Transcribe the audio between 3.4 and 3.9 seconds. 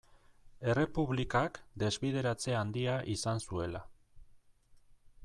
zuela.